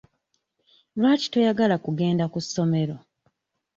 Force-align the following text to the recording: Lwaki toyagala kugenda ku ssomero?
Lwaki 0.97 1.27
toyagala 1.33 1.75
kugenda 1.85 2.23
ku 2.31 2.39
ssomero? 2.45 2.95